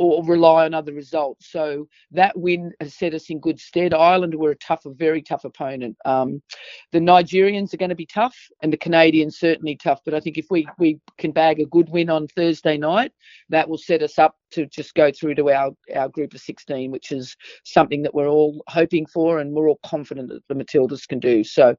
or 0.00 0.24
rely 0.24 0.64
on 0.64 0.72
other 0.72 0.94
results. 0.94 1.52
So 1.52 1.86
that 2.12 2.36
win 2.38 2.72
has 2.80 2.94
set 2.94 3.12
us 3.12 3.28
in 3.28 3.38
good 3.38 3.60
stead. 3.60 3.92
Ireland 3.92 4.34
were 4.34 4.52
a 4.52 4.56
tough, 4.56 4.86
a 4.86 4.90
very 4.94 5.20
tough 5.20 5.44
opponent. 5.44 5.94
Um, 6.06 6.42
the 6.92 7.00
Nigerians 7.00 7.74
are 7.74 7.76
going 7.76 7.90
to 7.90 7.94
be 7.94 8.06
tough, 8.06 8.34
and 8.62 8.72
the 8.72 8.78
Canadians 8.78 9.38
certainly 9.38 9.76
tough. 9.76 10.00
But 10.04 10.14
I 10.14 10.20
think 10.20 10.38
if 10.38 10.46
we 10.50 10.66
we 10.78 10.98
can 11.18 11.32
bag 11.32 11.60
a 11.60 11.66
good 11.66 11.90
win 11.90 12.08
on 12.08 12.28
Thursday 12.28 12.78
night, 12.78 13.12
that 13.50 13.68
will 13.68 13.76
set 13.76 14.02
us 14.02 14.18
up 14.18 14.36
to 14.52 14.64
just 14.66 14.94
go 14.94 15.12
through 15.12 15.34
to 15.34 15.50
our 15.50 15.70
our 15.94 16.08
group 16.08 16.32
of 16.32 16.40
16, 16.40 16.90
which 16.90 17.12
is 17.12 17.36
something 17.64 18.02
that 18.02 18.14
we're 18.14 18.28
all 18.28 18.64
hoping 18.68 19.04
for, 19.04 19.40
and 19.40 19.52
we're 19.52 19.68
all 19.68 19.80
confident 19.84 20.30
that 20.30 20.42
the 20.48 20.54
Matildas 20.54 21.06
can 21.06 21.18
do. 21.18 21.44
So, 21.44 21.76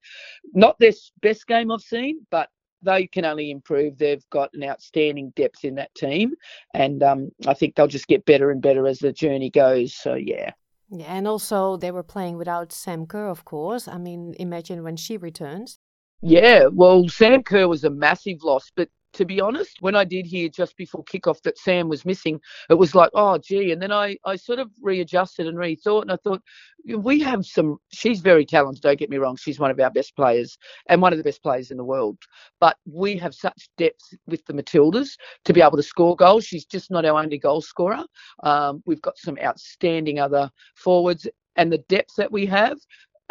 not 0.53 0.77
this 0.77 1.11
best 1.23 1.47
game 1.47 1.71
I've 1.71 1.81
seen, 1.81 2.19
but 2.29 2.49
they 2.83 3.07
can 3.07 3.25
only 3.25 3.51
improve. 3.51 3.97
They've 3.97 4.27
got 4.29 4.53
an 4.53 4.63
outstanding 4.63 5.31
depth 5.35 5.63
in 5.63 5.75
that 5.75 5.93
team, 5.95 6.33
and 6.73 7.03
um, 7.03 7.31
I 7.47 7.53
think 7.53 7.75
they'll 7.75 7.87
just 7.87 8.07
get 8.07 8.25
better 8.25 8.51
and 8.51 8.61
better 8.61 8.87
as 8.87 8.99
the 8.99 9.11
journey 9.11 9.49
goes. 9.49 9.93
So 9.93 10.15
yeah. 10.15 10.51
Yeah, 10.89 11.13
and 11.15 11.27
also 11.27 11.77
they 11.77 11.91
were 11.91 12.03
playing 12.03 12.37
without 12.37 12.73
Sam 12.73 13.05
Kerr, 13.05 13.29
of 13.29 13.45
course. 13.45 13.87
I 13.87 13.97
mean, 13.97 14.35
imagine 14.39 14.83
when 14.83 14.97
she 14.97 15.15
returns. 15.15 15.79
Yeah, 16.21 16.65
well, 16.71 17.07
Sam 17.07 17.43
Kerr 17.43 17.67
was 17.67 17.83
a 17.83 17.89
massive 17.89 18.43
loss, 18.43 18.71
but 18.75 18.89
to 19.13 19.25
be 19.25 19.41
honest, 19.41 19.77
when 19.81 19.95
I 19.95 20.03
did 20.03 20.25
hear 20.25 20.49
just 20.49 20.77
before 20.77 21.03
kickoff 21.03 21.41
that 21.43 21.57
Sam 21.57 21.89
was 21.89 22.05
missing, 22.05 22.39
it 22.69 22.75
was 22.75 22.95
like, 22.95 23.09
oh, 23.13 23.37
gee. 23.37 23.71
And 23.71 23.81
then 23.81 23.91
I, 23.91 24.17
I 24.25 24.35
sort 24.35 24.59
of 24.59 24.69
readjusted 24.81 25.47
and 25.47 25.57
rethought, 25.57 26.03
and 26.03 26.11
I 26.11 26.17
thought, 26.17 26.41
we 26.97 27.19
have 27.19 27.45
some, 27.45 27.77
she's 27.91 28.21
very 28.21 28.45
talented, 28.45 28.81
don't 28.81 28.99
get 28.99 29.09
me 29.09 29.17
wrong. 29.17 29.35
She's 29.35 29.59
one 29.59 29.71
of 29.71 29.79
our 29.79 29.91
best 29.91 30.15
players 30.15 30.57
and 30.87 31.01
one 31.01 31.13
of 31.13 31.17
the 31.17 31.23
best 31.23 31.43
players 31.43 31.71
in 31.71 31.77
the 31.77 31.83
world. 31.83 32.17
But 32.59 32.77
we 32.85 33.17
have 33.17 33.35
such 33.35 33.69
depth 33.77 34.13
with 34.27 34.45
the 34.45 34.53
Matildas 34.53 35.11
to 35.45 35.53
be 35.53 35.61
able 35.61 35.77
to 35.77 35.83
score 35.83 36.15
goals. 36.15 36.45
She's 36.45 36.65
just 36.65 36.89
not 36.89 37.05
our 37.05 37.21
only 37.21 37.37
goal 37.37 37.61
scorer. 37.61 38.03
Um, 38.43 38.81
we've 38.85 39.01
got 39.01 39.17
some 39.17 39.37
outstanding 39.43 40.19
other 40.19 40.49
forwards 40.75 41.27
and 41.55 41.71
the 41.71 41.79
depth 41.89 42.15
that 42.15 42.31
we 42.31 42.45
have 42.45 42.77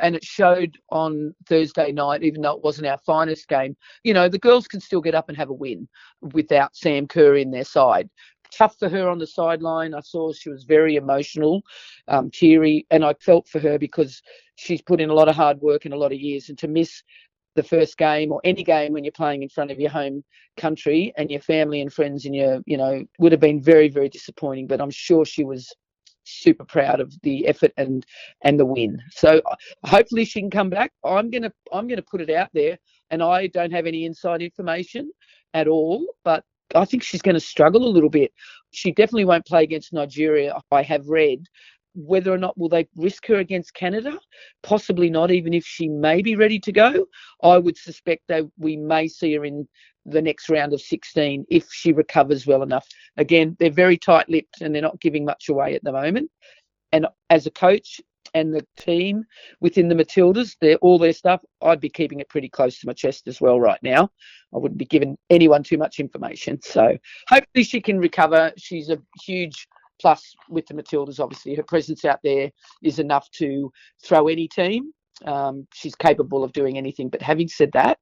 and 0.02 0.16
it 0.16 0.24
showed 0.24 0.76
on 0.90 1.34
Thursday 1.46 1.92
night, 1.92 2.22
even 2.22 2.42
though 2.42 2.56
it 2.56 2.64
wasn't 2.64 2.86
our 2.86 2.98
finest 2.98 3.48
game. 3.48 3.76
You 4.04 4.14
know, 4.14 4.28
the 4.28 4.38
girls 4.38 4.68
can 4.68 4.80
still 4.80 5.00
get 5.00 5.14
up 5.14 5.28
and 5.28 5.36
have 5.36 5.50
a 5.50 5.54
win 5.54 5.88
without 6.32 6.76
Sam 6.76 7.06
Kerr 7.06 7.36
in 7.36 7.50
their 7.50 7.64
side. 7.64 8.08
Tough 8.52 8.76
for 8.78 8.88
her 8.88 9.08
on 9.08 9.18
the 9.18 9.26
sideline. 9.26 9.94
I 9.94 10.00
saw 10.00 10.32
she 10.32 10.48
was 10.48 10.64
very 10.64 10.96
emotional, 10.96 11.62
um, 12.08 12.30
teary, 12.30 12.86
and 12.90 13.04
I 13.04 13.14
felt 13.20 13.48
for 13.48 13.60
her 13.60 13.78
because 13.78 14.20
she's 14.56 14.82
put 14.82 15.00
in 15.00 15.10
a 15.10 15.14
lot 15.14 15.28
of 15.28 15.36
hard 15.36 15.60
work 15.60 15.86
in 15.86 15.92
a 15.92 15.96
lot 15.96 16.12
of 16.12 16.18
years, 16.18 16.48
and 16.48 16.58
to 16.58 16.68
miss 16.68 17.02
the 17.56 17.62
first 17.62 17.96
game 17.96 18.32
or 18.32 18.40
any 18.44 18.62
game 18.62 18.92
when 18.92 19.04
you're 19.04 19.12
playing 19.12 19.42
in 19.42 19.48
front 19.48 19.70
of 19.70 19.80
your 19.80 19.90
home 19.90 20.22
country 20.56 21.12
and 21.16 21.30
your 21.30 21.40
family 21.40 21.80
and 21.80 21.92
friends 21.92 22.24
and 22.24 22.34
your 22.34 22.60
you 22.64 22.76
know 22.76 23.04
would 23.18 23.32
have 23.32 23.40
been 23.40 23.60
very 23.60 23.88
very 23.88 24.08
disappointing 24.08 24.66
but 24.66 24.80
i'm 24.80 24.90
sure 24.90 25.24
she 25.24 25.44
was 25.44 25.74
super 26.24 26.64
proud 26.64 27.00
of 27.00 27.14
the 27.22 27.46
effort 27.46 27.72
and 27.76 28.04
and 28.42 28.58
the 28.58 28.64
win. 28.64 29.00
So 29.10 29.40
hopefully 29.84 30.24
she 30.24 30.40
can 30.40 30.50
come 30.50 30.70
back. 30.70 30.92
I'm 31.04 31.30
gonna 31.30 31.52
I'm 31.72 31.88
gonna 31.88 32.02
put 32.02 32.20
it 32.20 32.30
out 32.30 32.48
there, 32.52 32.78
and 33.10 33.22
I 33.22 33.46
don't 33.48 33.72
have 33.72 33.86
any 33.86 34.04
inside 34.04 34.42
information 34.42 35.10
at 35.54 35.68
all, 35.68 36.06
but 36.24 36.44
I 36.74 36.84
think 36.84 37.02
she's 37.02 37.22
going 37.22 37.34
to 37.34 37.40
struggle 37.40 37.84
a 37.84 37.90
little 37.90 38.10
bit. 38.10 38.32
She 38.70 38.92
definitely 38.92 39.24
won't 39.24 39.46
play 39.46 39.64
against 39.64 39.92
Nigeria. 39.92 40.56
I 40.70 40.82
have 40.82 41.08
read. 41.08 41.46
Whether 41.94 42.32
or 42.32 42.38
not 42.38 42.56
will 42.56 42.68
they 42.68 42.88
risk 42.94 43.26
her 43.26 43.36
against 43.36 43.74
Canada? 43.74 44.16
Possibly 44.62 45.10
not. 45.10 45.32
Even 45.32 45.52
if 45.52 45.66
she 45.66 45.88
may 45.88 46.22
be 46.22 46.36
ready 46.36 46.60
to 46.60 46.70
go, 46.70 47.06
I 47.42 47.58
would 47.58 47.76
suspect 47.76 48.22
that 48.28 48.44
we 48.58 48.76
may 48.76 49.08
see 49.08 49.34
her 49.34 49.44
in 49.44 49.66
the 50.10 50.22
next 50.22 50.48
round 50.48 50.72
of 50.72 50.80
16 50.80 51.44
if 51.50 51.70
she 51.72 51.92
recovers 51.92 52.46
well 52.46 52.62
enough. 52.62 52.86
Again, 53.16 53.56
they're 53.58 53.70
very 53.70 53.96
tight 53.96 54.28
lipped 54.28 54.60
and 54.60 54.74
they're 54.74 54.82
not 54.82 55.00
giving 55.00 55.24
much 55.24 55.48
away 55.48 55.74
at 55.74 55.84
the 55.84 55.92
moment. 55.92 56.30
And 56.92 57.06
as 57.28 57.46
a 57.46 57.50
coach 57.50 58.00
and 58.34 58.54
the 58.54 58.66
team 58.76 59.24
within 59.60 59.88
the 59.88 59.94
Matildas, 59.94 60.56
they're 60.60 60.76
all 60.76 60.98
their 60.98 61.12
stuff, 61.12 61.40
I'd 61.62 61.80
be 61.80 61.88
keeping 61.88 62.20
it 62.20 62.28
pretty 62.28 62.48
close 62.48 62.78
to 62.80 62.86
my 62.86 62.92
chest 62.92 63.26
as 63.26 63.40
well 63.40 63.60
right 63.60 63.80
now. 63.82 64.10
I 64.54 64.58
wouldn't 64.58 64.78
be 64.78 64.84
giving 64.84 65.16
anyone 65.30 65.62
too 65.62 65.78
much 65.78 66.00
information. 66.00 66.60
So 66.62 66.96
hopefully 67.28 67.64
she 67.64 67.80
can 67.80 67.98
recover. 67.98 68.52
She's 68.56 68.90
a 68.90 68.98
huge 69.22 69.66
plus 70.00 70.34
with 70.48 70.66
the 70.66 70.74
Matildas, 70.74 71.20
obviously. 71.20 71.54
Her 71.54 71.62
presence 71.62 72.04
out 72.04 72.20
there 72.24 72.50
is 72.82 72.98
enough 72.98 73.30
to 73.32 73.70
throw 74.04 74.28
any 74.28 74.48
team. 74.48 74.92
Um, 75.24 75.66
she's 75.74 75.94
capable 75.94 76.42
of 76.42 76.52
doing 76.52 76.78
anything. 76.78 77.08
But 77.08 77.22
having 77.22 77.48
said 77.48 77.70
that, 77.74 77.98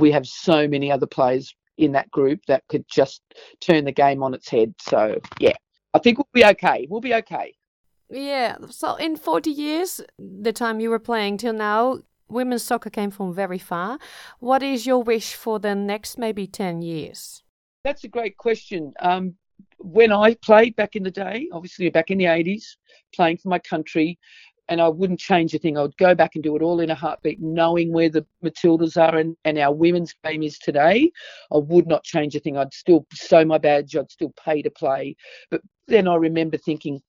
we 0.00 0.10
have 0.10 0.26
so 0.26 0.66
many 0.66 0.90
other 0.90 1.06
players 1.06 1.54
in 1.78 1.92
that 1.92 2.10
group 2.10 2.40
that 2.46 2.62
could 2.68 2.84
just 2.88 3.22
turn 3.60 3.84
the 3.84 3.92
game 3.92 4.22
on 4.22 4.34
its 4.34 4.48
head. 4.48 4.74
So 4.80 5.18
yeah, 5.38 5.56
I 5.94 5.98
think 5.98 6.18
we'll 6.18 6.28
be 6.32 6.44
okay. 6.44 6.86
We'll 6.88 7.00
be 7.00 7.14
okay. 7.14 7.54
Yeah. 8.10 8.56
So 8.70 8.96
in 8.96 9.16
40 9.16 9.50
years, 9.50 10.00
the 10.18 10.52
time 10.52 10.80
you 10.80 10.90
were 10.90 10.98
playing 10.98 11.38
till 11.38 11.52
now, 11.52 12.00
women's 12.28 12.64
soccer 12.64 12.90
came 12.90 13.10
from 13.10 13.34
very 13.34 13.58
far. 13.58 13.98
What 14.40 14.62
is 14.62 14.86
your 14.86 15.02
wish 15.02 15.34
for 15.34 15.58
the 15.58 15.74
next 15.74 16.18
maybe 16.18 16.46
10 16.46 16.82
years? 16.82 17.42
That's 17.84 18.04
a 18.04 18.08
great 18.08 18.36
question. 18.36 18.92
Um, 19.00 19.36
when 19.78 20.12
I 20.12 20.34
played 20.34 20.76
back 20.76 20.96
in 20.96 21.02
the 21.02 21.10
day, 21.10 21.48
obviously 21.52 21.88
back 21.88 22.10
in 22.10 22.18
the 22.18 22.24
80s, 22.24 22.76
playing 23.14 23.38
for 23.38 23.48
my 23.48 23.58
country, 23.58 24.18
and 24.70 24.80
I 24.80 24.88
wouldn't 24.88 25.18
change 25.18 25.52
a 25.52 25.58
thing. 25.58 25.76
I 25.76 25.82
would 25.82 25.96
go 25.96 26.14
back 26.14 26.36
and 26.36 26.44
do 26.44 26.54
it 26.54 26.62
all 26.62 26.80
in 26.80 26.90
a 26.90 26.94
heartbeat, 26.94 27.40
knowing 27.40 27.92
where 27.92 28.08
the 28.08 28.24
Matildas 28.42 28.96
are 28.96 29.16
and, 29.16 29.36
and 29.44 29.58
our 29.58 29.74
women's 29.74 30.14
game 30.24 30.44
is 30.44 30.58
today. 30.58 31.10
I 31.52 31.58
would 31.58 31.88
not 31.88 32.04
change 32.04 32.36
a 32.36 32.40
thing. 32.40 32.56
I'd 32.56 32.72
still 32.72 33.04
sew 33.12 33.44
my 33.44 33.58
badge, 33.58 33.96
I'd 33.96 34.10
still 34.10 34.32
pay 34.42 34.62
to 34.62 34.70
play. 34.70 35.16
But 35.50 35.60
then 35.88 36.06
I 36.06 36.14
remember 36.14 36.56
thinking, 36.56 37.02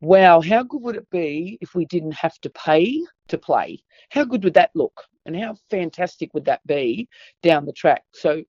wow, 0.00 0.40
how 0.40 0.62
good 0.62 0.82
would 0.82 0.96
it 0.96 1.10
be 1.10 1.58
if 1.60 1.74
we 1.74 1.84
didn't 1.86 2.14
have 2.14 2.38
to 2.40 2.50
pay 2.50 3.04
to 3.28 3.36
play? 3.36 3.82
How 4.10 4.24
good 4.24 4.44
would 4.44 4.54
that 4.54 4.70
look? 4.74 5.02
And 5.26 5.36
how 5.36 5.56
fantastic 5.68 6.32
would 6.32 6.44
that 6.44 6.64
be 6.66 7.08
down 7.42 7.66
the 7.66 7.72
track? 7.72 8.04
So 8.14 8.42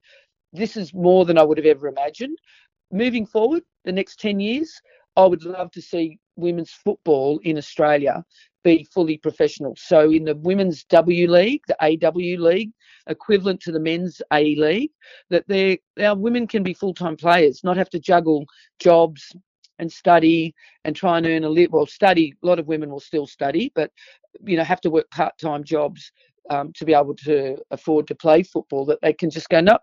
this 0.54 0.78
is 0.78 0.94
more 0.94 1.26
than 1.26 1.38
I 1.38 1.44
would 1.44 1.58
have 1.58 1.66
ever 1.66 1.88
imagined. 1.88 2.38
Moving 2.92 3.26
forward, 3.26 3.64
the 3.86 3.92
next 3.92 4.20
10 4.20 4.40
years, 4.40 4.72
I 5.18 5.26
would 5.26 5.44
love 5.44 5.72
to 5.72 5.82
see 5.82 6.20
women's 6.36 6.72
football 6.72 7.40
in 7.44 7.58
Australia 7.58 8.24
be 8.64 8.88
fully 8.94 9.18
professional. 9.18 9.76
So 9.78 10.12
in 10.12 10.24
the 10.24 10.36
women's 10.36 10.84
W 10.86 11.30
League, 11.30 11.62
the 11.68 11.78
AW 11.82 12.42
League, 12.44 12.72
equivalent 13.08 13.60
to 13.62 13.72
the 13.72 13.80
men's 13.80 14.22
A 14.32 14.56
League, 14.56 14.92
that 15.30 15.48
they 15.48 15.80
our 16.02 16.16
women 16.16 16.48
can 16.48 16.64
be 16.64 16.74
full 16.74 16.94
time 16.94 17.16
players, 17.16 17.64
not 17.64 17.78
have 17.78 17.90
to 17.92 18.00
juggle 18.00 18.46
jobs 18.80 19.36
and 19.80 19.92
study 19.92 20.54
and 20.86 20.96
try 20.96 21.18
and 21.18 21.26
earn 21.26 21.44
a 21.44 21.50
little. 21.50 21.80
Well, 21.80 21.88
study. 21.88 22.34
A 22.44 22.46
lot 22.46 22.60
of 22.60 22.68
women 22.68 22.90
will 22.90 23.00
still 23.00 23.28
study, 23.28 23.72
but 23.76 23.92
you 24.46 24.58
know 24.58 24.64
have 24.64 24.82
to 24.82 24.90
work 24.90 25.10
part 25.12 25.38
time 25.38 25.64
jobs 25.64 26.12
um, 26.50 26.72
to 26.74 26.86
be 26.86 26.94
able 26.94 27.16
to 27.16 27.58
afford 27.72 28.08
to 28.08 28.16
play 28.16 28.44
football. 28.44 28.86
That 28.86 29.00
they 29.02 29.14
can 29.14 29.30
just 29.30 29.50
go, 29.50 29.62
no, 29.62 29.80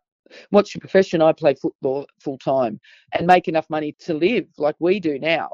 what's 0.50 0.74
your 0.74 0.80
profession? 0.80 1.22
I 1.22 1.32
play 1.32 1.54
football 1.54 2.06
full 2.20 2.38
time 2.38 2.80
and 3.12 3.26
make 3.26 3.48
enough 3.48 3.68
money 3.70 3.96
to 4.00 4.14
live 4.14 4.46
like 4.58 4.76
we 4.78 5.00
do 5.00 5.18
now 5.18 5.50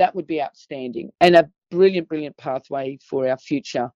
that 0.00 0.14
would 0.14 0.26
be 0.26 0.40
outstanding 0.40 1.10
and 1.20 1.36
a 1.36 1.50
brilliant, 1.70 2.08
brilliant 2.08 2.36
pathway 2.36 2.98
for 3.08 3.28
our 3.28 3.38
future 3.38 3.90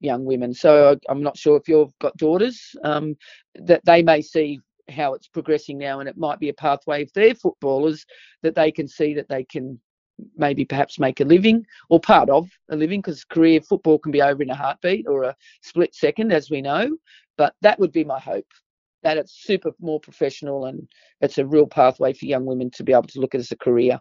young 0.00 0.24
women. 0.24 0.52
So 0.52 0.98
I'm 1.08 1.22
not 1.22 1.36
sure 1.36 1.56
if 1.56 1.68
you've 1.68 1.98
got 2.00 2.16
daughters 2.16 2.74
um, 2.84 3.16
that 3.54 3.84
they 3.84 4.02
may 4.02 4.20
see 4.22 4.60
how 4.90 5.14
it's 5.14 5.28
progressing 5.28 5.78
now, 5.78 6.00
and 6.00 6.08
it 6.08 6.16
might 6.16 6.38
be 6.38 6.50
a 6.50 6.54
pathway 6.54 7.02
if 7.02 7.12
they're 7.12 7.34
footballers 7.34 8.04
that 8.42 8.54
they 8.54 8.70
can 8.70 8.86
see 8.86 9.14
that 9.14 9.28
they 9.28 9.44
can 9.44 9.80
maybe 10.36 10.64
perhaps 10.64 11.00
make 11.00 11.20
a 11.20 11.24
living 11.24 11.64
or 11.88 11.98
part 11.98 12.30
of 12.30 12.48
a 12.70 12.76
living 12.76 13.00
because 13.00 13.24
career 13.24 13.60
football 13.60 13.98
can 13.98 14.12
be 14.12 14.22
over 14.22 14.42
in 14.42 14.50
a 14.50 14.54
heartbeat 14.54 15.06
or 15.08 15.24
a 15.24 15.36
split 15.62 15.94
second, 15.94 16.32
as 16.32 16.50
we 16.50 16.62
know. 16.62 16.96
But 17.36 17.54
that 17.62 17.80
would 17.80 17.92
be 17.92 18.04
my 18.04 18.20
hope 18.20 18.46
that 19.02 19.18
it's 19.18 19.44
super 19.44 19.72
more 19.80 20.00
professional 20.00 20.66
and 20.66 20.88
it's 21.20 21.38
a 21.38 21.46
real 21.46 21.66
pathway 21.66 22.12
for 22.12 22.26
young 22.26 22.44
women 22.44 22.70
to 22.70 22.84
be 22.84 22.92
able 22.92 23.02
to 23.02 23.20
look 23.20 23.34
at 23.34 23.40
as 23.40 23.52
a 23.52 23.56
career 23.56 24.00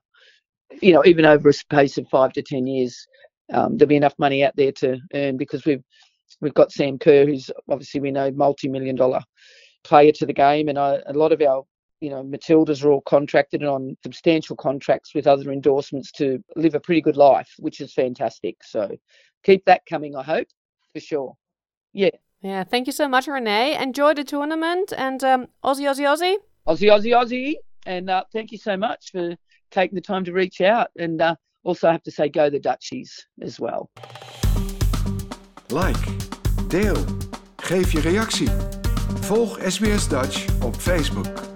you 0.81 0.93
know, 0.93 1.03
even 1.05 1.25
over 1.25 1.49
a 1.49 1.53
space 1.53 1.97
of 1.97 2.07
five 2.09 2.33
to 2.33 2.41
ten 2.41 2.67
years, 2.67 3.07
um, 3.51 3.77
there'll 3.77 3.89
be 3.89 3.95
enough 3.95 4.17
money 4.17 4.43
out 4.43 4.55
there 4.55 4.71
to 4.73 4.97
earn 5.13 5.37
because 5.37 5.65
we've 5.65 5.83
we've 6.41 6.53
got 6.53 6.71
Sam 6.71 6.97
Kerr, 6.97 7.25
who's 7.25 7.49
obviously 7.69 8.01
we 8.01 8.11
know 8.11 8.31
multi-million 8.31 8.95
dollar 8.95 9.21
player 9.83 10.11
to 10.13 10.25
the 10.25 10.33
game, 10.33 10.69
and 10.69 10.79
I, 10.79 10.99
a 11.05 11.13
lot 11.13 11.31
of 11.31 11.41
our 11.41 11.63
you 12.01 12.09
know 12.09 12.23
Matildas 12.23 12.83
are 12.83 12.91
all 12.91 13.01
contracted 13.01 13.61
and 13.61 13.69
on 13.69 13.97
substantial 14.03 14.55
contracts 14.55 15.13
with 15.15 15.27
other 15.27 15.51
endorsements 15.51 16.11
to 16.13 16.43
live 16.55 16.75
a 16.75 16.79
pretty 16.79 17.01
good 17.01 17.17
life, 17.17 17.49
which 17.59 17.81
is 17.81 17.93
fantastic. 17.93 18.57
So 18.63 18.89
keep 19.43 19.65
that 19.65 19.85
coming, 19.85 20.15
I 20.15 20.23
hope 20.23 20.47
for 20.93 20.99
sure. 20.99 21.33
Yeah. 21.93 22.09
Yeah. 22.41 22.63
Thank 22.63 22.87
you 22.87 22.93
so 22.93 23.07
much, 23.07 23.27
Renaye. 23.27 23.81
Enjoy 23.81 24.13
the 24.13 24.23
tournament 24.23 24.91
and 24.97 25.23
um, 25.23 25.47
Aussie, 25.63 25.87
Aussie, 25.89 26.05
Aussie. 26.05 26.35
Aussie, 26.67 26.89
Aussie, 26.89 27.13
Aussie. 27.13 27.55
And 27.85 28.09
uh, 28.09 28.23
thank 28.31 28.51
you 28.51 28.57
so 28.57 28.77
much 28.77 29.11
for 29.11 29.35
taking 29.73 29.95
the 29.95 30.01
time 30.01 30.23
to 30.25 30.31
reach 30.31 30.61
out. 30.61 30.87
And 30.97 31.21
uh, 31.21 31.35
also, 31.63 31.89
I 31.89 31.91
have 31.91 32.03
to 32.03 32.11
say, 32.11 32.29
go 32.29 32.49
the 32.49 32.59
Dutchies 32.59 33.27
as 33.41 33.59
well. 33.59 33.89
Like, 35.69 36.05
deel, 36.67 37.05
geef 37.55 37.91
je 37.91 38.01
reactie. 38.01 38.49
Volg 39.21 39.59
SBS 39.61 40.07
Dutch 40.07 40.63
op 40.63 40.75
Facebook. 40.75 41.52